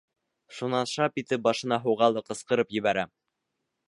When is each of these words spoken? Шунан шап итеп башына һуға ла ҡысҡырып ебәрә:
Шунан 0.59 0.87
шап 0.93 1.21
итеп 1.21 1.43
башына 1.47 1.79
һуға 1.83 2.07
ла 2.15 2.23
ҡысҡырып 2.31 2.73
ебәрә: 2.81 3.05